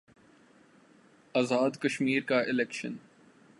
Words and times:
آزاد 1.35 1.79
کشمیر 1.79 2.23
کا 2.23 2.39
الیکشن 2.39 2.93